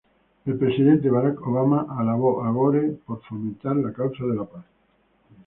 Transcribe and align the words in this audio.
El 0.47 0.57
presidente 0.57 1.11
Barack 1.11 1.45
Obama 1.45 1.85
alabó 1.87 2.43
a 2.43 2.49
Gore 2.49 2.97
por 3.05 3.21
fomentar 3.21 3.75
la 3.75 3.93
causa 3.93 4.23
de 4.25 4.35
la 4.35 4.45
paz. 4.45 4.65